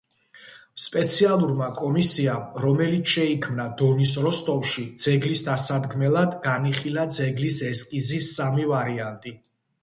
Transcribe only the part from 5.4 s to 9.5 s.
დასადგმელად, განიხილა ძეგლის ესკიზის სამი ვარიანტი.